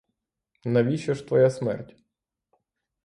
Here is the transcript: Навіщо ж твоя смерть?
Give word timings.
Навіщо 0.65 1.13
ж 1.13 1.27
твоя 1.27 1.49
смерть? 1.49 1.95